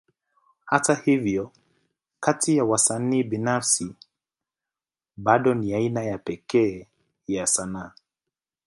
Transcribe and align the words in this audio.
Hata 0.65 0.93
hivyo, 0.95 1.51
kati 2.19 2.57
ya 2.57 2.63
wasanii 2.63 3.23
binafsi, 3.23 3.95
bado 5.17 5.53
ni 5.53 5.73
aina 5.73 6.03
ya 6.03 6.17
pekee 6.17 6.87
ya 7.27 7.47
sanaa. 7.47 7.91